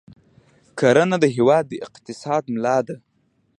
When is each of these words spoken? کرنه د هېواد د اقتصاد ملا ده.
کرنه 0.79 1.17
د 1.23 1.25
هېواد 1.35 1.63
د 1.69 1.73
اقتصاد 1.87 2.43
ملا 2.53 2.77
ده. 2.87 2.95